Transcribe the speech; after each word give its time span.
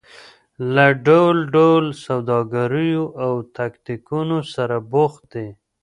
له 0.73 0.85
ډول 1.05 1.37
ډول 1.55 1.85
سوداګریو 2.05 3.03
او 3.23 3.33
تاکتیکونو 3.57 4.37
سره 4.53 4.75
بوخت 4.91 5.23
دي. 5.33 5.47